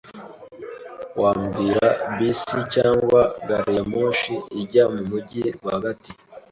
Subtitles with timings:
[1.21, 6.11] Wambwira bisi cyangwa gariyamoshi ijya mu mujyi rwagati?